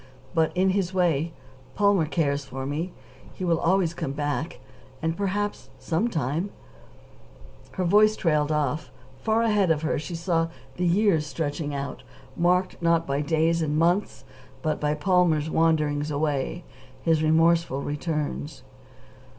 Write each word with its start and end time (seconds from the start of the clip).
But, 0.33 0.51
in 0.57 0.71
his 0.71 0.95
way, 0.95 1.31
Palmer 1.75 2.07
cares 2.07 2.43
for 2.43 2.65
me. 2.65 2.91
He 3.33 3.45
will 3.45 3.59
always 3.59 3.93
come 3.93 4.13
back, 4.13 4.59
and 4.99 5.15
perhaps 5.15 5.69
sometime" 5.77 6.49
Her 7.73 7.83
voice 7.83 8.15
trailed 8.15 8.51
off. 8.51 8.89
Far 9.19 9.43
ahead 9.43 9.69
of 9.69 9.83
her 9.83 9.99
she 9.99 10.15
saw 10.15 10.47
the 10.75 10.87
years 10.87 11.27
stretching 11.27 11.75
out, 11.75 12.01
marked, 12.35 12.81
not 12.81 13.05
by 13.05 13.21
days 13.21 13.61
and 13.61 13.77
months, 13.77 14.25
but 14.63 14.81
by 14.81 14.95
Palmer's 14.95 15.51
wanderings 15.51 16.09
away, 16.09 16.63
his 17.03 17.21
remorseful 17.21 17.83
returns. 17.83 18.63